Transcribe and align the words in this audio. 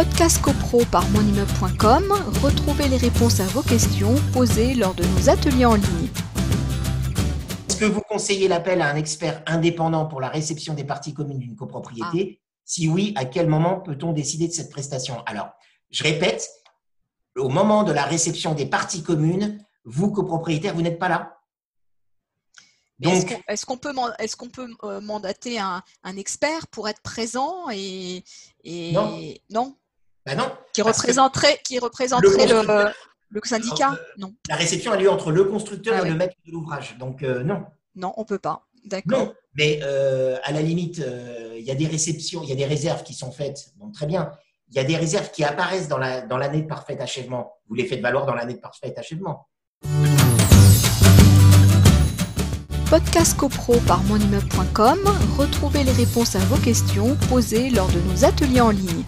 Podcast 0.00 0.40
CoPro 0.40 0.82
par 0.90 1.06
monimmeuble.com, 1.10 2.14
retrouvez 2.42 2.88
les 2.88 2.96
réponses 2.96 3.38
à 3.38 3.44
vos 3.48 3.60
questions 3.60 4.14
posées 4.32 4.72
lors 4.72 4.94
de 4.94 5.04
nos 5.04 5.28
ateliers 5.28 5.66
en 5.66 5.74
ligne. 5.74 6.08
Est-ce 7.68 7.76
que 7.76 7.84
vous 7.84 8.00
conseillez 8.00 8.48
l'appel 8.48 8.80
à 8.80 8.86
un 8.86 8.96
expert 8.96 9.42
indépendant 9.44 10.06
pour 10.06 10.22
la 10.22 10.30
réception 10.30 10.72
des 10.72 10.84
parties 10.84 11.12
communes 11.12 11.38
d'une 11.38 11.54
copropriété? 11.54 12.40
Si 12.64 12.88
oui, 12.88 13.12
à 13.14 13.26
quel 13.26 13.46
moment 13.46 13.78
peut-on 13.78 14.14
décider 14.14 14.48
de 14.48 14.54
cette 14.54 14.70
prestation? 14.70 15.22
Alors, 15.26 15.50
je 15.90 16.02
répète, 16.02 16.48
au 17.36 17.50
moment 17.50 17.82
de 17.82 17.92
la 17.92 18.04
réception 18.04 18.54
des 18.54 18.64
parties 18.64 19.02
communes, 19.02 19.62
vous, 19.84 20.10
copropriétaire, 20.10 20.74
vous 20.74 20.80
n'êtes 20.80 20.98
pas 20.98 21.10
là. 21.10 21.36
Donc, 23.00 23.38
est-ce 23.48 23.66
qu'on 23.66 23.76
peut, 23.76 23.92
est 24.18 24.50
peut 24.50 24.74
euh, 24.84 25.02
mandater 25.02 25.58
un, 25.58 25.82
expert 26.16 26.68
pour 26.68 26.88
être 26.88 27.02
présent 27.02 27.66
et, 27.70 28.24
non, 28.64 29.20
non? 29.50 29.76
Bah 30.30 30.42
non 30.42 30.50
qui 30.72 30.82
représenterait, 30.82 31.60
qui 31.64 31.78
représenterait 31.78 32.46
le, 32.46 32.90
le, 33.30 33.40
syndicat 33.44 33.96
Non. 34.18 34.32
La 34.48 34.56
réception 34.56 34.92
a 34.92 34.96
lieu 34.96 35.10
entre 35.10 35.32
le 35.32 35.44
constructeur 35.44 35.94
ah 36.00 36.06
et 36.06 36.10
le 36.10 36.16
maître 36.16 36.36
de 36.46 36.52
l'ouvrage. 36.52 36.96
Donc 36.98 37.22
euh, 37.22 37.42
non. 37.42 37.64
Non, 37.96 38.12
on 38.16 38.24
peut 38.24 38.38
pas. 38.38 38.66
D'accord. 38.84 39.18
Non, 39.18 39.34
mais 39.54 39.80
euh, 39.82 40.38
à 40.44 40.52
la 40.52 40.62
limite, 40.62 41.02
il 41.56 41.62
y 41.64 41.70
a 41.70 41.74
des 41.74 41.86
réceptions, 41.86 42.42
il 42.42 42.48
y 42.48 42.52
a 42.52 42.56
des 42.56 42.66
réserves 42.66 43.02
qui 43.02 43.14
sont 43.14 43.32
faites. 43.32 43.72
Donc 43.78 43.92
très 43.92 44.06
bien. 44.06 44.32
Il 44.70 44.76
y 44.76 44.78
a 44.78 44.84
des 44.84 44.96
réserves 44.96 45.32
qui 45.32 45.42
apparaissent 45.42 45.88
dans 45.88 45.98
l'année 45.98 46.26
dans 46.28 46.38
de 46.38 46.66
parfait 46.66 46.98
achèvement. 47.00 47.54
Vous 47.68 47.74
les 47.74 47.86
faites 47.86 48.00
valoir 48.00 48.24
dans 48.24 48.34
l'année 48.34 48.54
de 48.54 48.60
parfait 48.60 48.94
achèvement. 48.96 49.48
Podcast 52.88 53.36
CoPro 53.36 53.76
par 53.86 54.02
monimmeuble.com, 54.04 54.98
retrouvez 55.38 55.84
les 55.84 55.92
réponses 55.92 56.34
à 56.34 56.40
vos 56.40 56.56
questions 56.56 57.16
posées 57.28 57.70
lors 57.70 57.86
de 57.86 58.00
nos 58.00 58.24
ateliers 58.24 58.60
en 58.60 58.70
ligne. 58.70 59.04